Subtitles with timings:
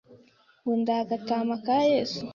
[0.61, 2.21] ngo Ndi agatama ka Yesu”!